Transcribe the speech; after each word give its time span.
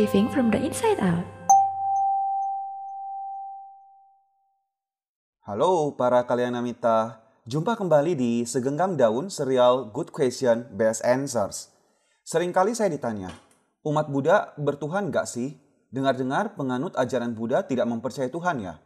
living 0.00 0.24
from 0.32 0.48
the 0.48 0.56
inside 0.56 0.96
out. 1.04 1.20
Halo 5.44 5.92
para 6.00 6.24
kalian 6.24 6.56
namita, 6.56 7.20
jumpa 7.44 7.76
kembali 7.76 8.16
di 8.16 8.32
Segenggam 8.48 8.96
Daun 8.96 9.28
serial 9.28 9.92
Good 9.92 10.08
Question, 10.08 10.64
Best 10.72 11.04
Answers. 11.04 11.68
Seringkali 12.24 12.72
saya 12.72 12.88
ditanya, 12.88 13.36
umat 13.84 14.08
Buddha 14.08 14.56
bertuhan 14.56 15.12
gak 15.12 15.28
sih? 15.28 15.60
Dengar-dengar 15.92 16.56
penganut 16.56 16.96
ajaran 16.96 17.36
Buddha 17.36 17.60
tidak 17.60 17.84
mempercayai 17.84 18.32
Tuhan 18.32 18.64
ya? 18.64 18.80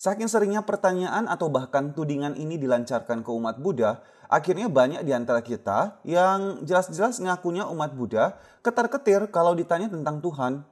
Saking 0.00 0.32
seringnya 0.32 0.64
pertanyaan 0.64 1.28
atau 1.28 1.52
bahkan 1.52 1.92
tudingan 1.92 2.32
ini 2.32 2.56
dilancarkan 2.56 3.20
ke 3.20 3.28
umat 3.36 3.60
Buddha, 3.60 4.00
akhirnya 4.32 4.72
banyak 4.72 5.04
di 5.04 5.12
antara 5.12 5.44
kita 5.44 6.00
yang 6.08 6.64
jelas-jelas 6.64 7.20
ngakunya 7.20 7.68
umat 7.68 7.92
Buddha 7.92 8.40
ketar-ketir 8.64 9.28
kalau 9.28 9.52
ditanya 9.52 9.92
tentang 9.92 10.24
Tuhan. 10.24 10.64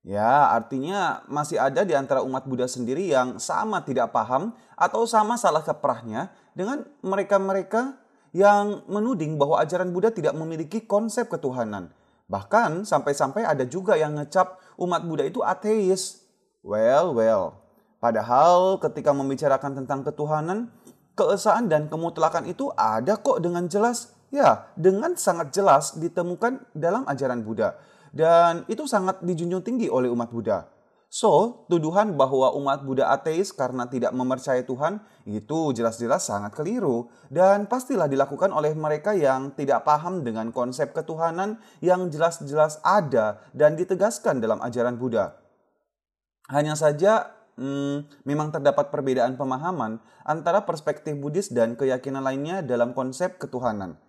Ya, 0.00 0.48
artinya 0.48 1.20
masih 1.28 1.60
ada 1.60 1.84
di 1.84 1.92
antara 1.92 2.24
umat 2.24 2.48
Buddha 2.48 2.64
sendiri 2.64 3.04
yang 3.04 3.36
sama 3.36 3.84
tidak 3.84 4.16
paham 4.16 4.56
atau 4.72 5.04
sama 5.04 5.36
salah 5.36 5.60
keprahnya 5.60 6.32
dengan 6.56 6.88
mereka-mereka 7.04 8.00
yang 8.32 8.80
menuding 8.88 9.36
bahwa 9.36 9.60
ajaran 9.60 9.92
Buddha 9.92 10.08
tidak 10.08 10.32
memiliki 10.32 10.88
konsep 10.88 11.28
ketuhanan. 11.28 11.92
Bahkan 12.32 12.88
sampai-sampai 12.88 13.44
ada 13.44 13.68
juga 13.68 14.00
yang 14.00 14.16
ngecap 14.16 14.56
umat 14.80 15.04
Buddha 15.04 15.28
itu 15.28 15.44
ateis. 15.44 16.24
Well, 16.64 17.12
well. 17.12 17.59
Padahal 18.00 18.80
ketika 18.80 19.12
membicarakan 19.12 19.84
tentang 19.84 20.00
ketuhanan, 20.02 20.72
keesaan 21.12 21.68
dan 21.68 21.86
kemutlakan 21.92 22.48
itu 22.48 22.72
ada 22.72 23.20
kok 23.20 23.44
dengan 23.44 23.68
jelas. 23.68 24.16
Ya, 24.32 24.72
dengan 24.78 25.18
sangat 25.18 25.52
jelas 25.52 25.98
ditemukan 25.98 26.72
dalam 26.72 27.04
ajaran 27.04 27.44
Buddha. 27.44 27.76
Dan 28.14 28.62
itu 28.70 28.86
sangat 28.86 29.20
dijunjung 29.20 29.60
tinggi 29.60 29.90
oleh 29.90 30.06
umat 30.08 30.30
Buddha. 30.32 30.70
So, 31.10 31.66
tuduhan 31.66 32.14
bahwa 32.14 32.54
umat 32.54 32.86
Buddha 32.86 33.10
ateis 33.10 33.50
karena 33.50 33.90
tidak 33.90 34.14
mempercayai 34.14 34.62
Tuhan 34.62 35.02
itu 35.26 35.74
jelas-jelas 35.74 36.22
sangat 36.22 36.54
keliru 36.54 37.10
dan 37.26 37.66
pastilah 37.66 38.06
dilakukan 38.06 38.54
oleh 38.54 38.70
mereka 38.78 39.10
yang 39.10 39.50
tidak 39.58 39.82
paham 39.82 40.22
dengan 40.22 40.54
konsep 40.54 40.94
ketuhanan 40.94 41.58
yang 41.82 42.06
jelas-jelas 42.14 42.78
ada 42.86 43.42
dan 43.50 43.74
ditegaskan 43.74 44.38
dalam 44.38 44.62
ajaran 44.62 44.94
Buddha. 44.94 45.34
Hanya 46.46 46.78
saja 46.78 47.39
hmm, 47.60 48.24
memang 48.24 48.48
terdapat 48.48 48.88
perbedaan 48.88 49.36
pemahaman 49.36 50.00
antara 50.24 50.64
perspektif 50.64 51.12
Buddhis 51.20 51.52
dan 51.52 51.76
keyakinan 51.76 52.24
lainnya 52.24 52.64
dalam 52.64 52.96
konsep 52.96 53.36
ketuhanan. 53.36 54.00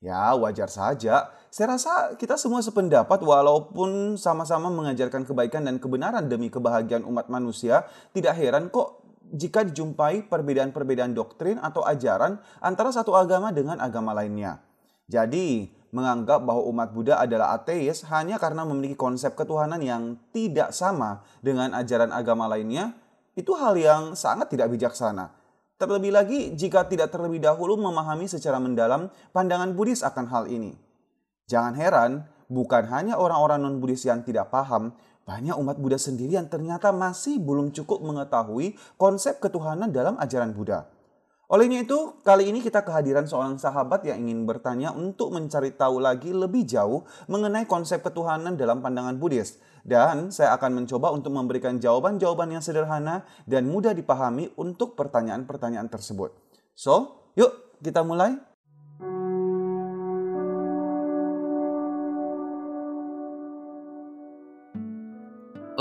Ya, 0.00 0.32
wajar 0.32 0.72
saja. 0.72 1.28
Saya 1.52 1.76
rasa 1.76 2.16
kita 2.16 2.40
semua 2.40 2.64
sependapat 2.64 3.20
walaupun 3.20 4.16
sama-sama 4.16 4.72
mengajarkan 4.72 5.28
kebaikan 5.28 5.68
dan 5.68 5.76
kebenaran 5.76 6.24
demi 6.24 6.48
kebahagiaan 6.48 7.04
umat 7.04 7.28
manusia, 7.28 7.84
tidak 8.16 8.38
heran 8.40 8.72
kok 8.72 9.04
jika 9.28 9.60
dijumpai 9.60 10.24
perbedaan-perbedaan 10.32 11.12
doktrin 11.12 11.60
atau 11.60 11.84
ajaran 11.84 12.40
antara 12.64 12.88
satu 12.96 13.12
agama 13.12 13.52
dengan 13.52 13.76
agama 13.76 14.16
lainnya. 14.16 14.64
Jadi, 15.04 15.68
menganggap 15.90 16.42
bahwa 16.42 16.62
umat 16.70 16.94
Buddha 16.94 17.18
adalah 17.18 17.54
ateis 17.54 18.06
hanya 18.10 18.38
karena 18.38 18.62
memiliki 18.62 18.94
konsep 18.94 19.34
ketuhanan 19.34 19.82
yang 19.82 20.18
tidak 20.30 20.70
sama 20.70 21.22
dengan 21.42 21.74
ajaran 21.74 22.14
agama 22.14 22.46
lainnya, 22.46 22.94
itu 23.34 23.54
hal 23.54 23.74
yang 23.74 24.02
sangat 24.14 24.50
tidak 24.50 24.70
bijaksana. 24.70 25.34
Terlebih 25.80 26.12
lagi 26.12 26.52
jika 26.54 26.84
tidak 26.86 27.08
terlebih 27.08 27.40
dahulu 27.40 27.80
memahami 27.80 28.28
secara 28.28 28.60
mendalam 28.60 29.08
pandangan 29.32 29.72
Buddhis 29.72 30.04
akan 30.04 30.26
hal 30.28 30.44
ini. 30.46 30.76
Jangan 31.48 31.74
heran, 31.74 32.10
bukan 32.46 32.84
hanya 32.92 33.16
orang-orang 33.16 33.64
non-Buddhis 33.64 34.06
yang 34.06 34.20
tidak 34.22 34.52
paham, 34.52 34.92
banyak 35.24 35.54
umat 35.56 35.78
Buddha 35.78 35.96
sendiri 35.96 36.34
yang 36.34 36.50
ternyata 36.50 36.90
masih 36.90 37.38
belum 37.38 37.70
cukup 37.70 38.02
mengetahui 38.02 38.74
konsep 38.98 39.38
ketuhanan 39.38 39.94
dalam 39.94 40.18
ajaran 40.18 40.50
Buddha. 40.50 40.90
Olehnya 41.50 41.82
itu, 41.82 42.14
kali 42.22 42.46
ini 42.46 42.62
kita 42.62 42.86
kehadiran 42.86 43.26
seorang 43.26 43.58
sahabat 43.58 44.06
yang 44.06 44.22
ingin 44.22 44.46
bertanya 44.46 44.94
untuk 44.94 45.34
mencari 45.34 45.74
tahu 45.74 45.98
lagi 45.98 46.30
lebih 46.30 46.62
jauh 46.62 47.02
mengenai 47.26 47.66
konsep 47.66 48.06
ketuhanan 48.06 48.54
dalam 48.54 48.78
pandangan 48.78 49.18
Buddhis. 49.18 49.58
Dan 49.82 50.30
saya 50.30 50.54
akan 50.54 50.78
mencoba 50.78 51.10
untuk 51.10 51.34
memberikan 51.34 51.82
jawaban-jawaban 51.82 52.54
yang 52.54 52.62
sederhana 52.62 53.26
dan 53.50 53.66
mudah 53.66 53.90
dipahami 53.98 54.54
untuk 54.54 54.94
pertanyaan-pertanyaan 54.94 55.90
tersebut. 55.90 56.30
So, 56.78 57.18
yuk 57.34 57.50
kita 57.82 58.06
mulai. 58.06 58.38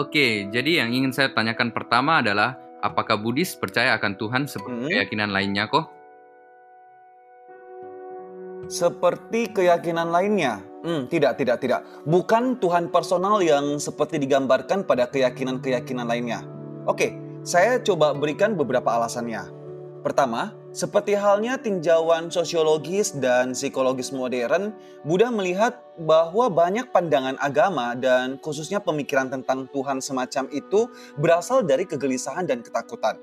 Oke, 0.02 0.50
jadi 0.50 0.82
yang 0.82 0.98
ingin 0.98 1.14
saya 1.14 1.30
tanyakan 1.30 1.78
pertama 1.78 2.26
adalah 2.26 2.69
apakah 2.80 3.20
Buddhis 3.20 3.56
percaya 3.56 3.96
akan 3.96 4.16
Tuhan 4.16 4.44
seperti 4.48 4.88
Hmm. 4.88 4.92
keyakinan 4.92 5.30
lainnya 5.32 5.68
kok? 5.68 5.86
Seperti 8.70 9.50
keyakinan 9.50 10.14
lainnya. 10.14 10.62
Hmm, 10.86 11.10
tidak, 11.10 11.42
tidak, 11.42 11.58
tidak. 11.60 11.82
Bukan 12.06 12.62
Tuhan 12.62 12.94
personal 12.94 13.42
yang 13.42 13.82
seperti 13.82 14.22
digambarkan 14.22 14.86
pada 14.86 15.10
keyakinan-keyakinan 15.10 16.06
lainnya. 16.06 16.46
Oke, 16.86 17.18
saya 17.44 17.82
coba 17.82 18.14
berikan 18.14 18.54
beberapa 18.54 18.88
alasannya. 18.94 19.59
Pertama, 20.00 20.56
seperti 20.72 21.12
halnya 21.12 21.60
tinjauan 21.60 22.32
sosiologis 22.32 23.20
dan 23.20 23.52
psikologis 23.52 24.16
modern, 24.16 24.72
Buddha 25.04 25.28
melihat 25.28 25.76
bahwa 26.00 26.48
banyak 26.48 26.88
pandangan 26.96 27.36
agama 27.36 28.00
dan 28.00 28.40
khususnya 28.40 28.80
pemikiran 28.80 29.28
tentang 29.28 29.68
Tuhan 29.76 30.00
semacam 30.00 30.48
itu 30.56 30.88
berasal 31.20 31.68
dari 31.68 31.84
kegelisahan 31.84 32.48
dan 32.48 32.64
ketakutan. 32.64 33.20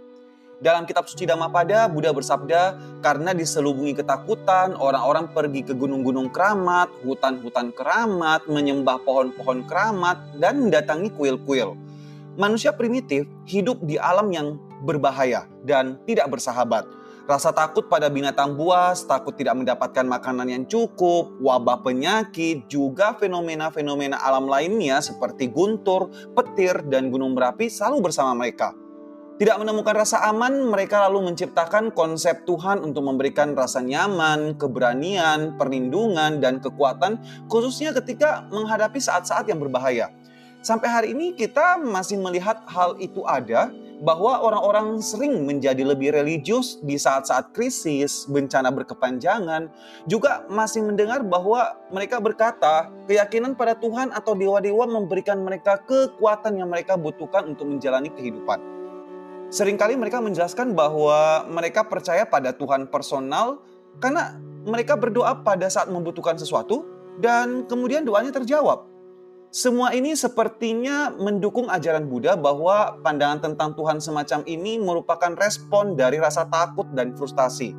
Dalam 0.57 0.89
kitab 0.89 1.05
suci 1.09 1.29
Dhammapada, 1.29 1.89
Buddha 1.89 2.13
bersabda, 2.17 2.77
karena 3.05 3.37
diselubungi 3.37 3.97
ketakutan, 3.97 4.73
orang-orang 4.77 5.33
pergi 5.33 5.65
ke 5.65 5.73
gunung-gunung 5.77 6.33
keramat, 6.33 6.93
hutan-hutan 7.05 7.73
keramat, 7.77 8.45
menyembah 8.49 9.01
pohon-pohon 9.05 9.69
keramat, 9.69 10.17
dan 10.41 10.65
mendatangi 10.65 11.13
kuil-kuil. 11.13 11.77
Manusia 12.41 12.73
primitif 12.73 13.25
hidup 13.49 13.81
di 13.85 14.01
alam 14.01 14.29
yang 14.33 14.57
berbahaya 14.87 15.51
dan 15.67 15.99
tidak 16.07 16.31
bersahabat. 16.31 16.87
Rasa 17.27 17.51
takut 17.51 17.91
pada 17.91 18.07
binatang 18.07 18.55
buas, 18.55 19.03
takut 19.03 19.35
tidak 19.35 19.59
mendapatkan 19.59 20.07
makanan 20.07 20.47
yang 20.47 20.63
cukup, 20.63 21.35
wabah 21.43 21.83
penyakit, 21.83 22.71
juga 22.71 23.19
fenomena-fenomena 23.19 24.23
alam 24.23 24.47
lainnya 24.47 25.03
seperti 25.03 25.51
guntur, 25.51 26.07
petir, 26.39 26.87
dan 26.87 27.11
gunung 27.11 27.35
berapi 27.35 27.67
selalu 27.67 28.07
bersama 28.07 28.31
mereka. 28.39 28.71
Tidak 29.37 29.59
menemukan 29.59 30.07
rasa 30.07 30.23
aman, 30.31 30.71
mereka 30.71 31.03
lalu 31.11 31.29
menciptakan 31.29 31.93
konsep 31.93 32.47
Tuhan 32.47 32.81
untuk 32.81 33.05
memberikan 33.05 33.59
rasa 33.59 33.83
nyaman, 33.83 34.55
keberanian, 34.55 35.59
perlindungan, 35.59 36.39
dan 36.39 36.63
kekuatan, 36.63 37.21
khususnya 37.51 37.91
ketika 37.91 38.47
menghadapi 38.55 38.97
saat-saat 38.97 39.51
yang 39.51 39.59
berbahaya. 39.59 40.15
Sampai 40.65 40.89
hari 40.89 41.09
ini, 41.13 41.35
kita 41.35 41.77
masih 41.77 42.17
melihat 42.17 42.65
hal 42.65 42.97
itu 42.97 43.27
ada, 43.29 43.69
bahwa 44.05 44.45
orang-orang 44.45 45.01
sering 45.01 45.49
menjadi 45.49 45.81
lebih 45.81 46.13
religius 46.13 46.77
di 46.85 47.01
saat-saat 47.01 47.57
krisis, 47.57 48.29
bencana 48.29 48.69
berkepanjangan, 48.69 49.73
juga 50.05 50.45
masih 50.53 50.85
mendengar 50.85 51.25
bahwa 51.25 51.77
mereka 51.89 52.21
berkata 52.21 52.93
keyakinan 53.09 53.57
pada 53.57 53.73
Tuhan 53.79 54.13
atau 54.13 54.37
dewa-dewa 54.37 54.85
memberikan 54.85 55.41
mereka 55.41 55.81
kekuatan 55.85 56.61
yang 56.61 56.69
mereka 56.69 56.99
butuhkan 57.01 57.49
untuk 57.49 57.69
menjalani 57.69 58.13
kehidupan. 58.13 58.61
Seringkali 59.47 59.95
mereka 59.95 60.19
menjelaskan 60.19 60.75
bahwa 60.75 61.47
mereka 61.47 61.87
percaya 61.87 62.27
pada 62.27 62.51
Tuhan 62.51 62.91
personal 62.91 63.63
karena 64.03 64.37
mereka 64.67 64.99
berdoa 64.99 65.47
pada 65.47 65.71
saat 65.71 65.87
membutuhkan 65.87 66.35
sesuatu 66.35 66.83
dan 67.23 67.65
kemudian 67.71 68.03
doanya 68.03 68.35
terjawab. 68.35 68.96
Semua 69.55 69.95
ini 69.95 70.13
sepertinya 70.19 71.15
mendukung 71.15 71.71
ajaran 71.71 72.11
Buddha 72.11 72.35
bahwa 72.35 72.99
pandangan 73.01 73.41
tentang 73.41 73.73
Tuhan 73.79 74.03
semacam 74.03 74.43
ini 74.45 74.77
merupakan 74.77 75.33
respon 75.39 75.95
dari 75.95 76.19
rasa 76.19 76.45
takut 76.51 76.85
dan 76.93 77.15
frustasi. 77.15 77.73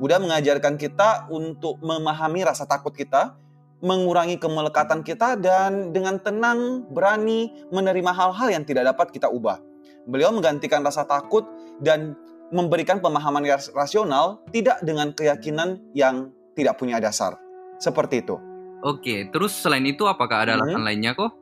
Buddha 0.00 0.16
mengajarkan 0.16 0.80
kita 0.80 1.28
untuk 1.28 1.76
memahami 1.84 2.40
rasa 2.42 2.64
takut 2.64 2.96
kita, 2.96 3.36
mengurangi 3.84 4.40
kemelekatan 4.40 5.04
kita, 5.04 5.36
dan 5.36 5.92
dengan 5.92 6.16
tenang, 6.16 6.88
berani 6.88 7.52
menerima 7.68 8.10
hal-hal 8.16 8.48
yang 8.48 8.64
tidak 8.64 8.96
dapat 8.96 9.12
kita 9.12 9.28
ubah. 9.28 9.60
Beliau 10.08 10.32
menggantikan 10.32 10.80
rasa 10.80 11.04
takut 11.04 11.44
dan 11.84 12.16
memberikan 12.48 12.98
pemahaman 12.98 13.44
rasional 13.76 14.40
tidak 14.50 14.80
dengan 14.80 15.12
keyakinan 15.12 15.84
yang 15.92 16.32
tidak 16.56 16.80
punya 16.80 16.96
dasar. 16.96 17.36
Seperti 17.76 18.24
itu. 18.24 18.49
Oke, 18.80 19.28
terus 19.28 19.52
selain 19.52 19.84
itu 19.84 20.08
apakah 20.08 20.48
ada 20.48 20.56
Hmm. 20.56 20.64
alasan 20.64 20.82
lainnya 20.84 21.12
kok? 21.12 21.32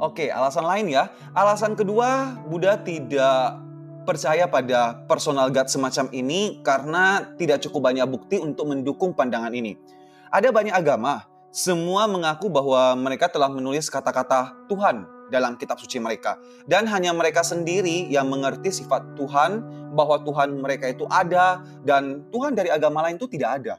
Oke, 0.00 0.32
alasan 0.32 0.64
lain 0.64 0.88
ya. 0.88 1.12
Alasan 1.36 1.76
kedua, 1.76 2.40
Buddha 2.48 2.80
tidak 2.80 3.60
percaya 4.08 4.48
pada 4.48 5.04
personal 5.04 5.52
God 5.52 5.68
semacam 5.68 6.08
ini 6.16 6.64
karena 6.64 7.36
tidak 7.36 7.60
cukup 7.60 7.92
banyak 7.92 8.08
bukti 8.08 8.40
untuk 8.40 8.72
mendukung 8.72 9.12
pandangan 9.12 9.52
ini. 9.52 9.76
Ada 10.32 10.48
banyak 10.48 10.72
agama, 10.72 11.28
Semua 11.50 12.06
mengaku 12.06 12.46
bahwa 12.46 12.94
mereka 12.94 13.26
telah 13.26 13.50
menulis 13.50 13.90
kata-kata 13.90 14.54
Tuhan 14.70 15.02
dalam 15.34 15.58
kitab 15.58 15.82
suci 15.82 15.98
mereka. 15.98 16.38
Dan 16.70 16.86
hanya 16.86 17.10
mereka 17.10 17.42
sendiri 17.42 18.06
yang 18.06 18.30
mengerti 18.30 18.70
sifat 18.70 19.18
Tuhan, 19.18 19.58
bahwa 19.90 20.22
Tuhan 20.22 20.62
mereka 20.62 20.86
itu 20.86 21.10
ada, 21.10 21.58
dan 21.82 22.22
Tuhan 22.30 22.54
dari 22.54 22.70
agama 22.70 23.02
lain 23.02 23.18
itu 23.18 23.26
tidak 23.26 23.50
ada. 23.58 23.74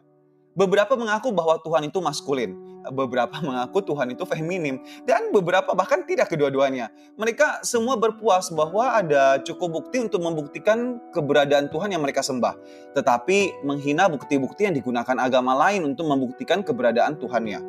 Beberapa 0.52 1.00
mengaku 1.00 1.32
bahwa 1.32 1.56
Tuhan 1.64 1.88
itu 1.88 2.04
maskulin, 2.04 2.60
beberapa 2.92 3.40
mengaku 3.48 3.80
Tuhan 3.88 4.12
itu 4.12 4.28
feminim, 4.28 4.84
dan 5.08 5.32
beberapa 5.32 5.72
bahkan 5.72 6.04
tidak 6.04 6.28
kedua-duanya. 6.28 6.92
Mereka 7.16 7.64
semua 7.64 7.96
berpuas 7.96 8.52
bahwa 8.52 9.00
ada 9.00 9.40
cukup 9.48 9.80
bukti 9.80 10.04
untuk 10.04 10.20
membuktikan 10.20 11.00
keberadaan 11.16 11.72
Tuhan 11.72 11.96
yang 11.96 12.04
mereka 12.04 12.20
sembah, 12.20 12.60
tetapi 12.92 13.64
menghina 13.64 14.12
bukti-bukti 14.12 14.68
yang 14.68 14.76
digunakan 14.76 15.16
agama 15.16 15.56
lain 15.56 15.88
untuk 15.88 16.12
membuktikan 16.12 16.60
keberadaan 16.68 17.16
Tuhannya. 17.16 17.64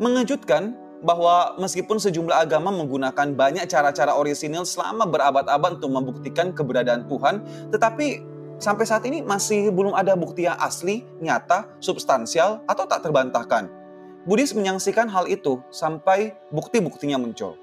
Mengejutkan 0.00 0.76
bahwa 1.04 1.52
meskipun 1.60 2.00
sejumlah 2.00 2.48
agama 2.48 2.72
menggunakan 2.72 3.36
banyak 3.36 3.68
cara-cara 3.68 4.16
orisinil 4.16 4.64
selama 4.64 5.04
berabad-abad 5.04 5.76
untuk 5.76 5.92
membuktikan 5.92 6.56
keberadaan 6.56 7.04
Tuhan, 7.04 7.44
tetapi 7.68 8.35
sampai 8.56 8.84
saat 8.88 9.04
ini 9.04 9.20
masih 9.20 9.68
belum 9.72 9.92
ada 9.92 10.16
bukti 10.16 10.48
yang 10.48 10.56
asli, 10.60 11.04
nyata, 11.20 11.68
substansial, 11.80 12.64
atau 12.64 12.84
tak 12.88 13.04
terbantahkan. 13.04 13.68
Buddhis 14.26 14.56
menyaksikan 14.56 15.06
hal 15.06 15.30
itu 15.30 15.62
sampai 15.70 16.34
bukti-buktinya 16.50 17.14
muncul. 17.14 17.54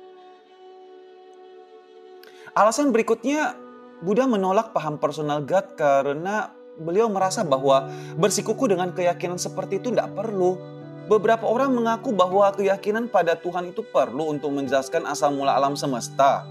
Alasan 2.56 2.94
berikutnya, 2.94 3.57
Buddha 4.00 4.30
menolak 4.30 4.72
paham 4.72 4.95
personal 5.01 5.44
God 5.44 5.75
karena 5.75 6.54
beliau 6.80 7.10
merasa 7.10 7.44
bahwa 7.44 7.89
bersikuku 8.16 8.69
dengan 8.69 8.94
keyakinan 8.94 9.42
seperti 9.42 9.81
itu 9.81 9.92
tidak 9.92 10.13
perlu. 10.16 10.56
Beberapa 11.04 11.44
orang 11.44 11.75
mengaku 11.75 12.16
bahwa 12.16 12.48
keyakinan 12.56 13.12
pada 13.12 13.36
Tuhan 13.36 13.75
itu 13.75 13.84
perlu 13.84 14.31
untuk 14.31 14.56
menjelaskan 14.56 15.04
asal 15.04 15.36
mula 15.36 15.51
alam 15.51 15.75
semesta. 15.75 16.48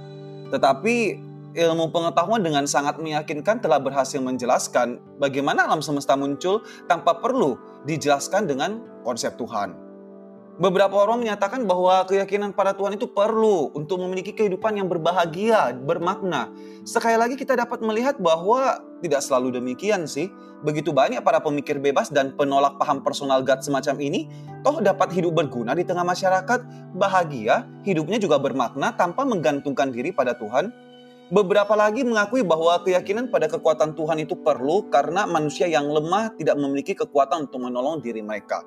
Tetapi 0.52 1.24
ilmu 1.52 1.92
pengetahuan 1.92 2.40
dengan 2.40 2.64
sangat 2.64 2.96
meyakinkan 3.00 3.60
telah 3.60 3.78
berhasil 3.80 4.18
menjelaskan 4.18 5.00
bagaimana 5.20 5.68
alam 5.68 5.84
semesta 5.84 6.16
muncul 6.16 6.64
tanpa 6.88 7.20
perlu 7.20 7.56
dijelaskan 7.84 8.48
dengan 8.48 8.80
konsep 9.04 9.36
Tuhan. 9.36 9.82
Beberapa 10.60 10.92
orang 11.00 11.24
menyatakan 11.24 11.64
bahwa 11.64 12.04
keyakinan 12.04 12.52
pada 12.52 12.76
Tuhan 12.76 13.00
itu 13.00 13.08
perlu 13.08 13.72
untuk 13.72 14.04
memiliki 14.04 14.36
kehidupan 14.36 14.76
yang 14.76 14.84
berbahagia, 14.84 15.72
bermakna. 15.72 16.52
Sekali 16.84 17.16
lagi 17.16 17.40
kita 17.40 17.56
dapat 17.56 17.80
melihat 17.80 18.20
bahwa 18.20 18.84
tidak 19.00 19.24
selalu 19.24 19.56
demikian 19.56 20.04
sih. 20.04 20.28
Begitu 20.62 20.94
banyak 20.94 21.24
para 21.26 21.42
pemikir 21.42 21.80
bebas 21.80 22.12
dan 22.12 22.36
penolak 22.38 22.78
paham 22.78 23.02
personal 23.02 23.42
God 23.42 23.64
semacam 23.64 23.96
ini, 23.98 24.30
toh 24.62 24.78
dapat 24.78 25.10
hidup 25.10 25.34
berguna 25.34 25.74
di 25.74 25.82
tengah 25.82 26.06
masyarakat, 26.06 26.60
bahagia, 26.94 27.66
hidupnya 27.82 28.22
juga 28.22 28.38
bermakna 28.38 28.94
tanpa 28.94 29.26
menggantungkan 29.26 29.90
diri 29.90 30.14
pada 30.14 30.38
Tuhan 30.38 30.70
Beberapa 31.32 31.72
lagi 31.72 32.04
mengakui 32.04 32.44
bahwa 32.44 32.76
keyakinan 32.84 33.32
pada 33.32 33.48
kekuatan 33.48 33.96
Tuhan 33.96 34.20
itu 34.20 34.36
perlu 34.36 34.92
karena 34.92 35.24
manusia 35.24 35.64
yang 35.64 35.88
lemah 35.88 36.36
tidak 36.36 36.60
memiliki 36.60 36.92
kekuatan 36.92 37.48
untuk 37.48 37.56
menolong 37.56 38.04
diri 38.04 38.20
mereka. 38.20 38.60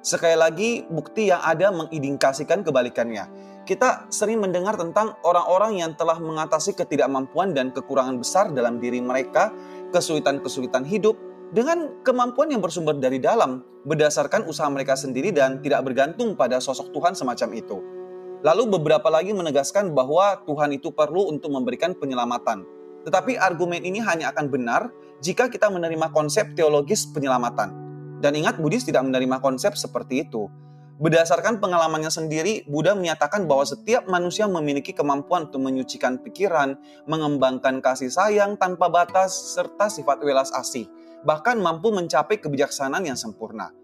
Sekali 0.00 0.32
lagi, 0.32 0.80
bukti 0.88 1.28
yang 1.28 1.44
ada 1.44 1.68
mengindikasikan 1.76 2.64
kebalikannya. 2.64 3.28
Kita 3.68 4.08
sering 4.08 4.40
mendengar 4.40 4.80
tentang 4.80 5.12
orang-orang 5.28 5.76
yang 5.76 5.92
telah 5.92 6.16
mengatasi 6.16 6.72
ketidakmampuan 6.72 7.52
dan 7.52 7.68
kekurangan 7.76 8.16
besar 8.16 8.48
dalam 8.48 8.80
diri 8.80 9.04
mereka, 9.04 9.52
kesulitan-kesulitan 9.92 10.88
hidup, 10.88 11.20
dengan 11.52 12.00
kemampuan 12.00 12.48
yang 12.48 12.64
bersumber 12.64 12.96
dari 12.96 13.20
dalam, 13.20 13.60
berdasarkan 13.84 14.48
usaha 14.48 14.72
mereka 14.72 14.96
sendiri 14.96 15.36
dan 15.36 15.60
tidak 15.60 15.84
bergantung 15.84 16.32
pada 16.32 16.64
sosok 16.64 16.96
Tuhan 16.96 17.12
semacam 17.12 17.50
itu. 17.52 17.95
Lalu 18.44 18.76
beberapa 18.76 19.08
lagi 19.08 19.32
menegaskan 19.32 19.96
bahwa 19.96 20.44
Tuhan 20.44 20.76
itu 20.76 20.92
perlu 20.92 21.32
untuk 21.32 21.48
memberikan 21.52 21.96
penyelamatan. 21.96 22.66
Tetapi 23.06 23.38
argumen 23.38 23.86
ini 23.86 24.02
hanya 24.02 24.34
akan 24.34 24.50
benar 24.50 24.90
jika 25.22 25.46
kita 25.48 25.70
menerima 25.70 26.10
konsep 26.12 26.52
teologis 26.58 27.06
penyelamatan. 27.14 27.72
Dan 28.20 28.36
ingat 28.36 28.58
Buddhis 28.60 28.84
tidak 28.84 29.06
menerima 29.06 29.40
konsep 29.40 29.76
seperti 29.78 30.26
itu. 30.26 30.50
Berdasarkan 30.96 31.60
pengalamannya 31.60 32.08
sendiri, 32.08 32.64
Buddha 32.64 32.96
menyatakan 32.96 33.44
bahwa 33.44 33.68
setiap 33.68 34.08
manusia 34.08 34.48
memiliki 34.48 34.96
kemampuan 34.96 35.52
untuk 35.52 35.60
menyucikan 35.60 36.24
pikiran, 36.24 36.80
mengembangkan 37.04 37.84
kasih 37.84 38.08
sayang 38.08 38.56
tanpa 38.56 38.88
batas, 38.88 39.36
serta 39.52 39.92
sifat 39.92 40.24
welas 40.24 40.48
asih, 40.56 40.88
bahkan 41.20 41.60
mampu 41.60 41.92
mencapai 41.92 42.40
kebijaksanaan 42.40 43.04
yang 43.04 43.18
sempurna. 43.20 43.76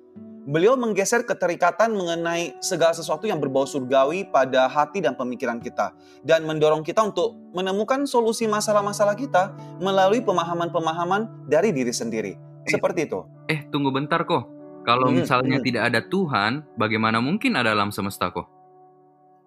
Beliau 0.42 0.74
menggeser 0.74 1.22
keterikatan 1.22 1.94
mengenai 1.94 2.58
segala 2.58 2.90
sesuatu 2.90 3.30
yang 3.30 3.38
berbau 3.38 3.62
surgawi 3.62 4.26
pada 4.26 4.66
hati 4.66 4.98
dan 4.98 5.14
pemikiran 5.14 5.62
kita 5.62 5.94
dan 6.26 6.42
mendorong 6.42 6.82
kita 6.82 6.98
untuk 6.98 7.38
menemukan 7.54 8.02
solusi 8.10 8.50
masalah-masalah 8.50 9.14
kita 9.14 9.54
melalui 9.78 10.18
pemahaman-pemahaman 10.18 11.46
dari 11.46 11.70
diri 11.70 11.94
sendiri. 11.94 12.34
Eh, 12.66 12.74
Seperti 12.74 13.06
itu. 13.06 13.22
Eh, 13.46 13.70
tunggu 13.70 13.94
bentar 13.94 14.26
kok. 14.26 14.50
Kalau 14.82 15.14
hmm, 15.14 15.22
misalnya 15.22 15.62
hmm. 15.62 15.66
tidak 15.70 15.82
ada 15.94 16.00
Tuhan, 16.10 16.66
bagaimana 16.74 17.22
mungkin 17.22 17.54
ada 17.54 17.70
alam 17.70 17.94
semesta 17.94 18.34
kok? 18.34 18.50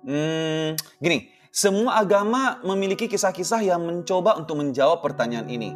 Hmm, 0.08 0.80
gini, 1.04 1.28
semua 1.52 2.00
agama 2.00 2.64
memiliki 2.64 3.12
kisah-kisah 3.12 3.68
yang 3.68 3.84
mencoba 3.84 4.40
untuk 4.40 4.64
menjawab 4.64 5.04
pertanyaan 5.04 5.52
ini. 5.52 5.76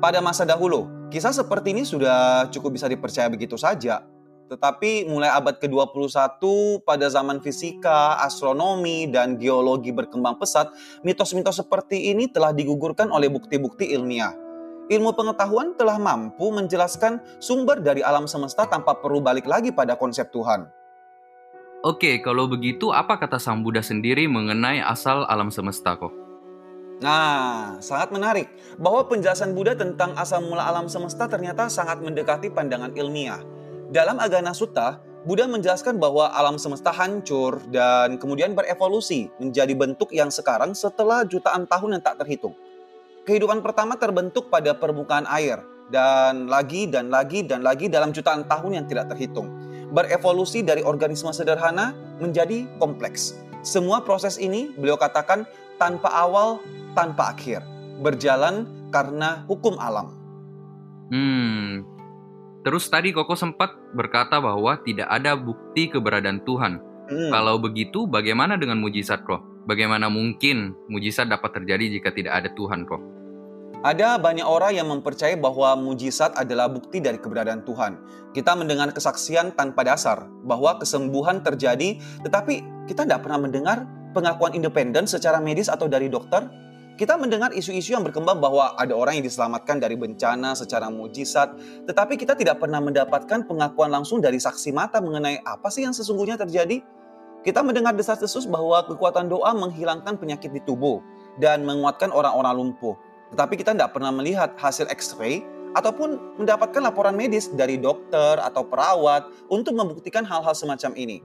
Pada 0.00 0.24
masa 0.24 0.48
dahulu, 0.48 0.88
kisah 1.12 1.36
seperti 1.36 1.76
ini 1.76 1.84
sudah 1.84 2.48
cukup 2.48 2.80
bisa 2.80 2.88
dipercaya 2.88 3.28
begitu 3.28 3.60
saja 3.60 4.13
tetapi 4.48 5.08
mulai 5.08 5.32
abad 5.32 5.56
ke-21 5.56 6.40
pada 6.84 7.06
zaman 7.08 7.40
fisika, 7.40 8.20
astronomi, 8.20 9.08
dan 9.08 9.40
geologi 9.40 9.90
berkembang 9.90 10.36
pesat, 10.36 10.68
mitos-mitos 11.00 11.58
seperti 11.58 12.12
ini 12.12 12.28
telah 12.28 12.52
digugurkan 12.52 13.08
oleh 13.08 13.32
bukti-bukti 13.32 13.96
ilmiah. 13.96 14.36
Ilmu 14.84 15.16
pengetahuan 15.16 15.72
telah 15.80 15.96
mampu 15.96 16.52
menjelaskan 16.52 17.40
sumber 17.40 17.80
dari 17.80 18.04
alam 18.04 18.28
semesta 18.28 18.68
tanpa 18.68 18.92
perlu 19.00 19.24
balik 19.24 19.48
lagi 19.48 19.72
pada 19.72 19.96
konsep 19.96 20.28
Tuhan. 20.28 20.68
Oke, 21.84 22.20
kalau 22.20 22.48
begitu 22.48 22.92
apa 22.92 23.16
kata 23.16 23.40
Sang 23.40 23.64
Buddha 23.64 23.80
sendiri 23.80 24.28
mengenai 24.28 24.84
asal 24.84 25.24
alam 25.28 25.48
semesta 25.48 25.96
kok? 25.96 26.12
Nah, 27.04 27.76
sangat 27.84 28.08
menarik 28.08 28.48
bahwa 28.80 29.04
penjelasan 29.04 29.52
Buddha 29.52 29.76
tentang 29.76 30.16
asal 30.16 30.44
mula 30.44 30.64
alam 30.64 30.88
semesta 30.88 31.28
ternyata 31.28 31.68
sangat 31.68 32.00
mendekati 32.00 32.48
pandangan 32.48 32.92
ilmiah. 32.96 33.53
Dalam 33.94 34.18
Agana 34.18 34.50
Sutta, 34.50 34.98
Buddha 35.22 35.46
menjelaskan 35.46 36.02
bahwa 36.02 36.26
alam 36.34 36.58
semesta 36.58 36.90
hancur 36.90 37.62
dan 37.70 38.18
kemudian 38.18 38.50
berevolusi 38.50 39.30
menjadi 39.38 39.70
bentuk 39.70 40.10
yang 40.10 40.34
sekarang 40.34 40.74
setelah 40.74 41.22
jutaan 41.22 41.62
tahun 41.70 41.94
yang 41.94 42.02
tak 42.02 42.18
terhitung. 42.18 42.58
Kehidupan 43.22 43.62
pertama 43.62 43.94
terbentuk 43.94 44.50
pada 44.50 44.74
permukaan 44.74 45.30
air 45.30 45.62
dan 45.94 46.50
lagi 46.50 46.90
dan 46.90 47.06
lagi 47.06 47.46
dan 47.46 47.62
lagi 47.62 47.86
dalam 47.86 48.10
jutaan 48.10 48.42
tahun 48.50 48.82
yang 48.82 48.86
tidak 48.90 49.14
terhitung. 49.14 49.46
Berevolusi 49.94 50.66
dari 50.66 50.82
organisme 50.82 51.30
sederhana 51.30 51.94
menjadi 52.18 52.66
kompleks. 52.82 53.38
Semua 53.62 54.02
proses 54.02 54.42
ini 54.42 54.74
beliau 54.74 54.98
katakan 54.98 55.46
tanpa 55.78 56.10
awal, 56.10 56.58
tanpa 56.98 57.30
akhir. 57.30 57.62
Berjalan 58.02 58.66
karena 58.90 59.46
hukum 59.46 59.78
alam. 59.78 60.10
Hmm, 61.14 61.93
Terus 62.64 62.88
tadi 62.88 63.12
Koko 63.12 63.36
sempat 63.36 63.76
berkata 63.92 64.40
bahwa 64.40 64.80
tidak 64.80 65.04
ada 65.12 65.36
bukti 65.36 65.92
keberadaan 65.92 66.40
Tuhan. 66.48 66.80
Hmm. 67.12 67.28
Kalau 67.28 67.60
begitu, 67.60 68.08
bagaimana 68.08 68.56
dengan 68.56 68.80
mujizat, 68.80 69.20
Kok? 69.28 69.68
Bagaimana 69.68 70.08
mungkin 70.08 70.72
mujizat 70.88 71.28
dapat 71.28 71.60
terjadi 71.60 72.00
jika 72.00 72.08
tidak 72.16 72.40
ada 72.40 72.48
Tuhan, 72.56 72.88
Kok? 72.88 73.02
Ada 73.84 74.16
banyak 74.16 74.48
orang 74.48 74.80
yang 74.80 74.88
mempercayai 74.88 75.36
bahwa 75.36 75.76
mujizat 75.76 76.32
adalah 76.40 76.72
bukti 76.72 77.04
dari 77.04 77.20
keberadaan 77.20 77.68
Tuhan. 77.68 78.00
Kita 78.32 78.56
mendengar 78.56 78.88
kesaksian 78.96 79.52
tanpa 79.52 79.84
dasar 79.84 80.24
bahwa 80.40 80.80
kesembuhan 80.80 81.44
terjadi, 81.44 82.00
tetapi 82.24 82.64
kita 82.88 83.04
tidak 83.04 83.28
pernah 83.28 83.44
mendengar 83.44 83.84
pengakuan 84.16 84.56
independen 84.56 85.04
secara 85.04 85.36
medis 85.36 85.68
atau 85.68 85.84
dari 85.84 86.08
dokter 86.08 86.48
kita 86.94 87.18
mendengar 87.18 87.50
isu-isu 87.50 87.90
yang 87.90 88.06
berkembang 88.06 88.38
bahwa 88.38 88.78
ada 88.78 88.94
orang 88.94 89.18
yang 89.18 89.26
diselamatkan 89.26 89.82
dari 89.82 89.98
bencana 89.98 90.54
secara 90.54 90.86
mujizat, 90.86 91.58
tetapi 91.90 92.14
kita 92.14 92.38
tidak 92.38 92.62
pernah 92.62 92.78
mendapatkan 92.78 93.42
pengakuan 93.50 93.90
langsung 93.90 94.22
dari 94.22 94.38
saksi 94.38 94.70
mata 94.70 95.02
mengenai 95.02 95.42
apa 95.42 95.66
sih 95.74 95.82
yang 95.82 95.90
sesungguhnya 95.90 96.38
terjadi. 96.38 96.78
Kita 97.42 97.60
mendengar 97.66 97.98
desas-desus 97.98 98.46
bahwa 98.46 98.86
kekuatan 98.86 99.26
doa 99.26 99.52
menghilangkan 99.52 100.16
penyakit 100.16 100.54
di 100.54 100.62
tubuh 100.62 101.02
dan 101.42 101.66
menguatkan 101.66 102.14
orang-orang 102.14 102.56
lumpuh. 102.56 102.94
Tetapi 103.34 103.58
kita 103.58 103.74
tidak 103.74 103.90
pernah 103.92 104.14
melihat 104.14 104.54
hasil 104.54 104.86
X-ray 104.88 105.42
ataupun 105.74 106.38
mendapatkan 106.38 106.78
laporan 106.78 107.18
medis 107.18 107.50
dari 107.50 107.76
dokter 107.76 108.38
atau 108.38 108.62
perawat 108.64 109.26
untuk 109.50 109.74
membuktikan 109.74 110.22
hal-hal 110.22 110.54
semacam 110.54 110.94
ini. 110.94 111.18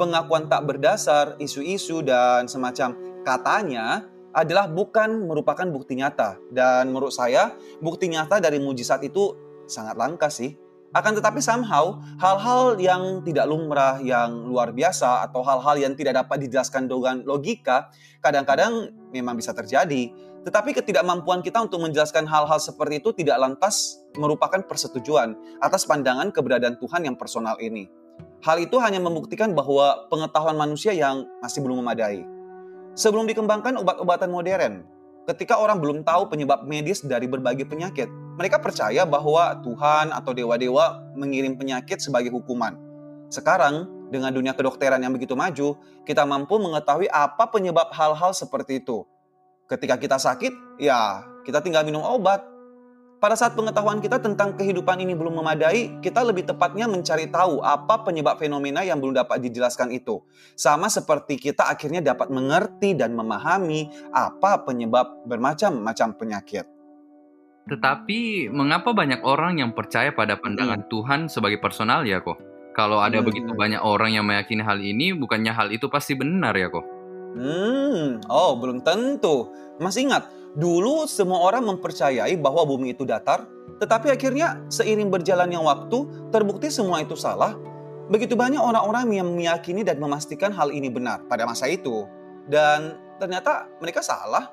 Pengakuan 0.00 0.48
tak 0.48 0.64
berdasar, 0.64 1.36
isu-isu, 1.36 2.00
dan 2.00 2.48
semacam 2.48 2.96
katanya 3.22 4.08
adalah 4.32 4.68
bukan 4.68 5.28
merupakan 5.28 5.64
bukti 5.68 5.96
nyata. 6.00 6.40
Dan 6.48 6.90
menurut 6.92 7.12
saya, 7.12 7.52
bukti 7.80 8.08
nyata 8.08 8.40
dari 8.40 8.58
mujizat 8.58 9.04
itu 9.04 9.36
sangat 9.68 9.96
langka 9.96 10.32
sih. 10.32 10.56
Akan 10.92 11.16
tetapi 11.16 11.40
somehow 11.40 11.96
hal-hal 12.20 12.76
yang 12.76 13.24
tidak 13.24 13.48
lumrah, 13.48 13.96
yang 14.04 14.44
luar 14.44 14.76
biasa 14.76 15.24
atau 15.24 15.40
hal-hal 15.40 15.80
yang 15.80 15.96
tidak 15.96 16.20
dapat 16.20 16.44
dijelaskan 16.44 16.84
dengan 16.84 17.24
logika 17.24 17.88
kadang-kadang 18.20 18.92
memang 19.08 19.32
bisa 19.40 19.56
terjadi. 19.56 20.12
Tetapi 20.44 20.76
ketidakmampuan 20.76 21.40
kita 21.40 21.64
untuk 21.64 21.80
menjelaskan 21.80 22.28
hal-hal 22.28 22.60
seperti 22.60 23.00
itu 23.00 23.14
tidak 23.16 23.40
lantas 23.40 24.04
merupakan 24.20 24.60
persetujuan 24.60 25.32
atas 25.64 25.88
pandangan 25.88 26.28
keberadaan 26.28 26.76
Tuhan 26.76 27.08
yang 27.08 27.16
personal 27.16 27.56
ini. 27.56 27.88
Hal 28.44 28.60
itu 28.60 28.76
hanya 28.82 29.00
membuktikan 29.00 29.56
bahwa 29.56 30.10
pengetahuan 30.12 30.58
manusia 30.60 30.92
yang 30.92 31.24
masih 31.40 31.64
belum 31.64 31.80
memadai. 31.80 32.41
Sebelum 32.92 33.24
dikembangkan 33.24 33.80
obat-obatan 33.80 34.28
modern, 34.28 34.84
ketika 35.24 35.56
orang 35.56 35.80
belum 35.80 36.04
tahu 36.04 36.28
penyebab 36.28 36.68
medis 36.68 37.00
dari 37.00 37.24
berbagai 37.24 37.64
penyakit, 37.64 38.04
mereka 38.36 38.60
percaya 38.60 39.08
bahwa 39.08 39.56
Tuhan 39.64 40.12
atau 40.12 40.36
dewa-dewa 40.36 41.00
mengirim 41.16 41.56
penyakit 41.56 42.04
sebagai 42.04 42.28
hukuman. 42.28 42.76
Sekarang, 43.32 43.88
dengan 44.12 44.28
dunia 44.28 44.52
kedokteran 44.52 45.00
yang 45.00 45.16
begitu 45.16 45.32
maju, 45.32 45.80
kita 46.04 46.28
mampu 46.28 46.60
mengetahui 46.60 47.08
apa 47.08 47.48
penyebab 47.48 47.88
hal-hal 47.96 48.36
seperti 48.36 48.84
itu. 48.84 49.08
Ketika 49.72 49.96
kita 49.96 50.20
sakit, 50.20 50.52
ya 50.76 51.24
kita 51.48 51.64
tinggal 51.64 51.88
minum 51.88 52.04
obat. 52.04 52.44
Pada 53.22 53.38
saat 53.38 53.54
pengetahuan 53.54 54.02
kita 54.02 54.18
tentang 54.18 54.58
kehidupan 54.58 54.98
ini 54.98 55.14
belum 55.14 55.38
memadai, 55.38 56.02
kita 56.02 56.26
lebih 56.26 56.42
tepatnya 56.42 56.90
mencari 56.90 57.30
tahu 57.30 57.62
apa 57.62 58.02
penyebab 58.02 58.34
fenomena 58.34 58.82
yang 58.82 58.98
belum 58.98 59.14
dapat 59.14 59.38
dijelaskan 59.46 59.94
itu. 59.94 60.26
Sama 60.58 60.90
seperti 60.90 61.38
kita 61.38 61.70
akhirnya 61.70 62.02
dapat 62.02 62.34
mengerti 62.34 62.98
dan 62.98 63.14
memahami 63.14 63.86
apa 64.10 64.66
penyebab 64.66 65.22
bermacam-macam 65.22 66.08
penyakit. 66.18 66.66
Tetapi 67.70 68.50
mengapa 68.50 68.90
banyak 68.90 69.22
orang 69.22 69.62
yang 69.62 69.70
percaya 69.70 70.10
pada 70.10 70.34
pandangan 70.42 70.82
hmm. 70.82 70.90
Tuhan 70.90 71.20
sebagai 71.30 71.62
personal 71.62 72.02
ya 72.02 72.18
kok? 72.18 72.42
Kalau 72.74 72.98
ada 72.98 73.22
hmm. 73.22 73.26
begitu 73.30 73.54
banyak 73.54 73.86
orang 73.86 74.18
yang 74.18 74.26
meyakini 74.26 74.66
hal 74.66 74.82
ini, 74.82 75.14
bukannya 75.14 75.54
hal 75.54 75.70
itu 75.70 75.86
pasti 75.86 76.18
benar 76.18 76.58
ya 76.58 76.66
kok? 76.74 77.01
Hmm, 77.32 78.20
oh 78.28 78.56
belum 78.60 78.84
tentu. 78.84 79.48
Masih 79.80 80.08
ingat, 80.08 80.28
dulu 80.52 81.08
semua 81.08 81.40
orang 81.40 81.64
mempercayai 81.64 82.36
bahwa 82.36 82.64
bumi 82.68 82.92
itu 82.92 83.08
datar, 83.08 83.48
tetapi 83.80 84.12
akhirnya 84.12 84.60
seiring 84.68 85.08
berjalannya 85.08 85.58
waktu, 85.58 86.30
terbukti 86.30 86.68
semua 86.68 87.00
itu 87.00 87.16
salah. 87.16 87.56
Begitu 88.12 88.36
banyak 88.36 88.60
orang-orang 88.60 89.08
yang 89.16 89.28
meyakini 89.32 89.80
dan 89.80 89.96
memastikan 89.96 90.52
hal 90.52 90.68
ini 90.68 90.92
benar 90.92 91.24
pada 91.26 91.48
masa 91.48 91.66
itu. 91.70 92.04
Dan 92.44 92.98
ternyata 93.16 93.70
mereka 93.80 94.04
salah 94.04 94.52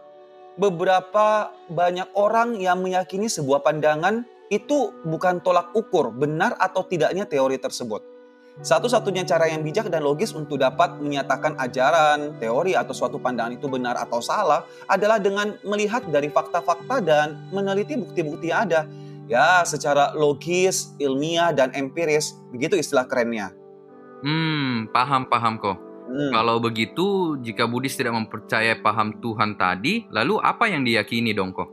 beberapa 0.55 1.51
banyak 1.67 2.15
orang 2.15 2.55
yang 2.59 2.79
meyakini 2.79 3.27
sebuah 3.27 3.63
pandangan 3.63 4.23
itu 4.49 4.91
bukan 5.05 5.39
tolak 5.45 5.71
ukur 5.77 6.09
benar 6.09 6.57
atau 6.57 6.83
tidaknya 6.85 7.29
teori 7.29 7.61
tersebut. 7.61 8.18
Satu-satunya 8.59 9.23
cara 9.23 9.47
yang 9.47 9.63
bijak 9.63 9.87
dan 9.87 10.03
logis 10.03 10.35
untuk 10.35 10.59
dapat 10.59 10.99
menyatakan 10.99 11.55
ajaran, 11.55 12.35
teori, 12.43 12.75
atau 12.75 12.91
suatu 12.91 13.15
pandangan 13.15 13.55
itu 13.55 13.71
benar 13.71 13.95
atau 13.95 14.19
salah 14.19 14.67
adalah 14.83 15.15
dengan 15.15 15.55
melihat 15.63 16.03
dari 16.11 16.27
fakta-fakta 16.27 16.99
dan 16.99 17.39
meneliti 17.55 17.95
bukti-bukti 17.95 18.51
yang 18.51 18.67
ada. 18.67 18.83
Ya, 19.29 19.63
secara 19.63 20.11
logis, 20.17 20.91
ilmiah, 20.99 21.53
dan 21.55 21.71
empiris. 21.71 22.35
Begitu 22.51 22.81
istilah 22.81 23.05
kerennya. 23.05 23.53
Hmm, 24.25 24.91
paham-paham 24.91 25.55
kok. 25.61 25.77
Hmm. 26.09 26.33
Kalau 26.33 26.57
begitu, 26.57 27.37
jika 27.39 27.69
Buddhis 27.69 27.93
tidak 27.93 28.17
mempercayai 28.17 28.81
paham 28.81 29.21
Tuhan 29.21 29.55
tadi, 29.55 30.09
lalu 30.09 30.41
apa 30.41 30.65
yang 30.65 30.81
diyakini 30.81 31.31
dong 31.37 31.53
kok? 31.53 31.69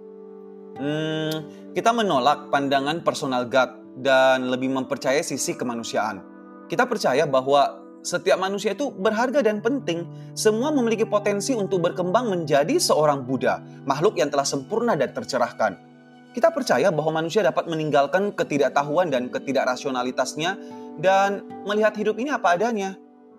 Hmm, 0.77 1.33
kita 1.73 1.91
menolak 1.97 2.53
pandangan 2.53 3.01
personal 3.01 3.49
God 3.49 3.73
dan 3.97 4.53
lebih 4.53 4.69
mempercayai 4.77 5.25
sisi 5.25 5.57
kemanusiaan. 5.57 6.36
Kita 6.67 6.83
percaya 6.87 7.23
bahwa 7.31 7.87
setiap 8.07 8.39
manusia 8.39 8.75
itu 8.75 8.95
berharga 8.95 9.43
dan 9.43 9.59
penting. 9.59 10.07
Semua 10.39 10.71
memiliki 10.71 11.03
potensi 11.03 11.55
untuk 11.55 11.83
berkembang 11.83 12.31
menjadi 12.31 12.79
seorang 12.79 13.27
Buddha, 13.27 13.59
makhluk 13.83 14.15
yang 14.19 14.31
telah 14.31 14.47
sempurna 14.47 14.95
dan 14.95 15.11
tercerahkan. 15.11 15.75
Kita 16.31 16.53
percaya 16.53 16.93
bahwa 16.95 17.25
manusia 17.25 17.43
dapat 17.43 17.67
meninggalkan 17.67 18.31
ketidaktahuan 18.31 19.11
dan 19.11 19.33
ketidakrasionalitasnya 19.33 20.55
dan 21.01 21.43
melihat 21.65 21.97
hidup 21.99 22.21
ini 22.21 22.31
apa 22.31 22.55
adanya. 22.55 22.95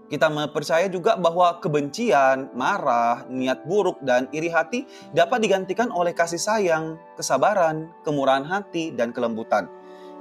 Kita 0.08 0.32
percaya 0.56 0.88
juga 0.88 1.20
bahwa 1.20 1.60
kebencian, 1.60 2.56
marah, 2.56 3.28
niat 3.28 3.68
buruk, 3.68 4.00
dan 4.08 4.32
iri 4.32 4.48
hati 4.48 4.88
dapat 5.12 5.44
digantikan 5.44 5.92
oleh 5.92 6.16
kasih 6.16 6.40
sayang, 6.40 6.96
kesabaran, 7.20 7.92
kemurahan 8.08 8.48
hati, 8.48 8.96
dan 8.96 9.12
kelembutan. 9.12 9.68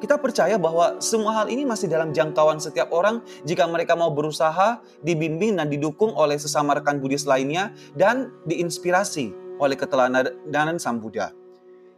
Kita 0.06 0.22
percaya 0.22 0.54
bahwa 0.54 1.02
semua 1.02 1.42
hal 1.42 1.50
ini 1.50 1.66
masih 1.66 1.90
dalam 1.90 2.14
jangkauan 2.14 2.62
setiap 2.62 2.94
orang 2.94 3.26
jika 3.42 3.66
mereka 3.66 3.98
mau 3.98 4.14
berusaha, 4.14 4.78
dibimbing 5.02 5.58
dan 5.58 5.66
didukung 5.66 6.14
oleh 6.14 6.38
sesama 6.38 6.78
rekan 6.78 7.02
Buddhis 7.02 7.26
lainnya, 7.26 7.74
dan 7.98 8.30
diinspirasi 8.46 9.34
oleh 9.58 9.74
keteladanan 9.74 10.78
Sang 10.78 11.02
Buddha. 11.02 11.34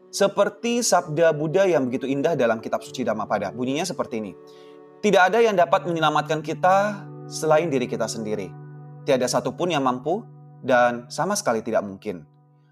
Seperti 0.08 0.80
sabda 0.80 1.36
Buddha 1.36 1.68
yang 1.68 1.84
begitu 1.84 2.08
indah 2.08 2.32
dalam 2.32 2.64
kitab 2.64 2.80
suci 2.80 3.04
Dhammapada. 3.04 3.52
Bunyinya 3.52 3.84
seperti 3.84 4.24
ini. 4.24 4.32
Tidak 5.04 5.28
ada 5.28 5.44
yang 5.44 5.52
dapat 5.52 5.84
menyelamatkan 5.84 6.40
kita 6.40 7.04
selain 7.28 7.68
diri 7.68 7.84
kita 7.84 8.08
sendiri. 8.08 8.48
Tiada 9.04 9.28
satupun 9.28 9.68
yang 9.68 9.84
mampu 9.84 10.24
dan 10.64 11.04
sama 11.12 11.36
sekali 11.36 11.60
tidak 11.60 11.84
mungkin. 11.84 12.24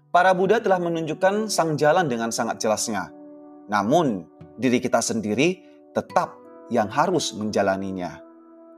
Para 0.09 0.33
Buddha 0.33 0.57
telah 0.57 0.81
menunjukkan 0.81 1.45
sang 1.45 1.77
jalan 1.77 2.09
dengan 2.09 2.33
sangat 2.33 2.57
jelasnya. 2.57 3.13
Namun, 3.69 4.25
diri 4.57 4.81
kita 4.81 4.99
sendiri 4.99 5.61
tetap 5.93 6.35
yang 6.73 6.91
harus 6.91 7.31
menjalaninya. 7.33 8.19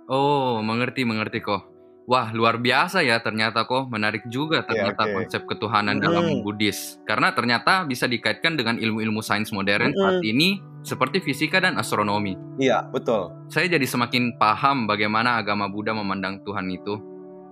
Oh, 0.09 0.61
mengerti, 0.61 1.05
mengerti 1.05 1.41
kok. 1.41 1.69
Wah, 2.09 2.33
luar 2.33 2.57
biasa 2.57 3.05
ya 3.05 3.21
ternyata 3.21 3.69
kok. 3.69 3.85
Menarik 3.93 4.25
juga 4.33 4.65
iya, 4.65 4.67
ternyata 4.67 5.01
yeah, 5.05 5.13
okay. 5.13 5.17
konsep 5.21 5.41
ketuhanan 5.45 6.01
mm. 6.01 6.03
dalam 6.03 6.25
Buddhis. 6.41 6.97
Karena 7.05 7.29
ternyata 7.37 7.85
bisa 7.85 8.09
dikaitkan 8.09 8.57
dengan 8.57 8.81
ilmu-ilmu 8.81 9.21
sains 9.21 9.53
modern 9.53 9.93
mm. 9.93 9.99
saat 10.01 10.21
ini 10.25 10.57
seperti 10.81 11.21
fisika 11.21 11.61
dan 11.61 11.77
astronomi. 11.77 12.33
Iya, 12.57 12.89
betul. 12.89 13.29
Saya 13.53 13.69
jadi 13.69 13.85
semakin 13.85 14.41
paham 14.41 14.89
bagaimana 14.89 15.37
agama 15.37 15.69
Buddha 15.69 15.93
memandang 15.93 16.41
Tuhan 16.41 16.65
itu. 16.73 16.97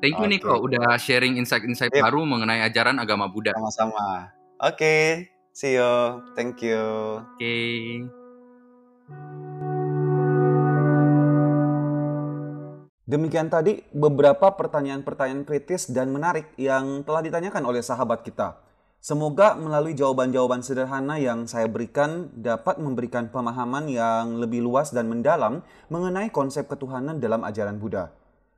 Thank 0.02 0.18
you 0.18 0.26
okay. 0.26 0.42
Niko 0.42 0.58
udah 0.58 0.98
sharing 0.98 1.38
insight-insight 1.38 1.94
yep. 1.94 2.10
baru 2.10 2.26
mengenai 2.26 2.66
ajaran 2.66 2.98
agama 2.98 3.30
Buddha. 3.30 3.54
Sama-sama. 3.54 4.34
Oke, 4.58 4.74
okay. 4.74 5.06
see 5.54 5.78
you. 5.78 6.26
Thank 6.34 6.66
you. 6.66 6.82
Oke. 7.22 7.38
Okay. 7.38 8.17
Demikian 13.08 13.48
tadi 13.48 13.80
beberapa 13.96 14.52
pertanyaan-pertanyaan 14.52 15.48
kritis 15.48 15.88
dan 15.88 16.12
menarik 16.12 16.52
yang 16.60 17.08
telah 17.08 17.24
ditanyakan 17.24 17.64
oleh 17.64 17.80
sahabat 17.80 18.20
kita. 18.20 18.60
Semoga 19.00 19.56
melalui 19.56 19.96
jawaban-jawaban 19.96 20.60
sederhana 20.60 21.16
yang 21.16 21.48
saya 21.48 21.72
berikan 21.72 22.28
dapat 22.36 22.84
memberikan 22.84 23.32
pemahaman 23.32 23.88
yang 23.88 24.44
lebih 24.44 24.60
luas 24.60 24.92
dan 24.92 25.08
mendalam 25.08 25.64
mengenai 25.88 26.28
konsep 26.36 26.68
ketuhanan 26.68 27.24
dalam 27.24 27.48
ajaran 27.48 27.80
Buddha. 27.80 28.12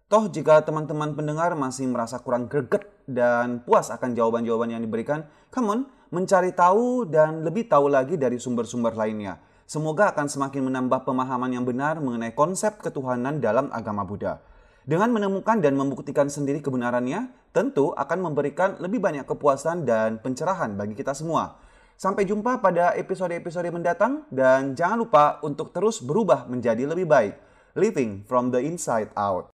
Toh 0.09 0.25
jika 0.25 0.65
teman-teman 0.65 1.13
pendengar 1.13 1.53
masih 1.53 1.85
merasa 1.85 2.17
kurang 2.17 2.49
greget 2.49 2.89
dan 3.05 3.61
puas 3.61 3.93
akan 3.93 4.17
jawaban-jawaban 4.17 4.73
yang 4.73 4.81
diberikan, 4.81 5.29
come 5.53 5.69
on, 5.69 5.79
mencari 6.09 6.57
tahu 6.57 7.05
dan 7.05 7.45
lebih 7.45 7.69
tahu 7.69 7.85
lagi 7.85 8.17
dari 8.17 8.41
sumber-sumber 8.41 8.97
lainnya 8.97 9.37
semoga 9.69 10.09
akan 10.09 10.25
semakin 10.25 10.65
menambah 10.65 11.05
pemahaman 11.05 11.53
yang 11.53 11.61
benar 11.61 12.01
mengenai 12.01 12.33
konsep 12.33 12.81
ketuhanan 12.81 13.37
dalam 13.37 13.69
agama 13.69 14.01
Buddha. 14.01 14.41
Dengan 14.89 15.13
menemukan 15.13 15.61
dan 15.61 15.77
membuktikan 15.77 16.25
sendiri 16.33 16.65
kebenarannya, 16.65 17.29
tentu 17.53 17.93
akan 17.93 18.25
memberikan 18.25 18.81
lebih 18.81 18.97
banyak 18.97 19.29
kepuasan 19.29 19.85
dan 19.85 20.17
pencerahan 20.17 20.73
bagi 20.73 20.97
kita 20.97 21.13
semua. 21.13 21.61
Sampai 21.93 22.25
jumpa 22.25 22.57
pada 22.57 22.97
episode-episode 22.97 23.69
mendatang 23.69 24.25
dan 24.33 24.73
jangan 24.73 25.05
lupa 25.05 25.37
untuk 25.45 25.69
terus 25.69 26.01
berubah 26.01 26.49
menjadi 26.49 26.89
lebih 26.89 27.05
baik. 27.05 27.37
Living 27.77 28.25
from 28.25 28.49
the 28.49 28.57
inside 28.57 29.13
out. 29.13 29.53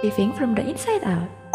Living 0.00 0.32
from 0.32 0.56
the 0.56 0.64
inside 0.64 1.04
out. 1.04 1.47